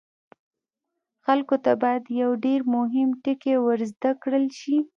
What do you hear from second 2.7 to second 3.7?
مهم ټکی